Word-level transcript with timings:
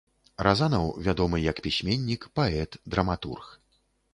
Разанаў 0.45 0.87
вядомы 1.09 1.37
як 1.51 1.61
пісьменнік, 1.67 2.27
паэт, 2.41 2.81
драматург. 2.95 3.45